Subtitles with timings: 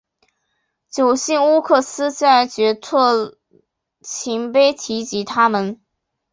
[0.89, 3.37] 九姓乌古斯在阙特
[4.01, 5.79] 勤碑提及他们。